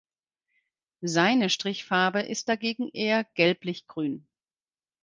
[1.05, 4.25] Seine Strichfarbe ist dagegen eher gelblichgrün.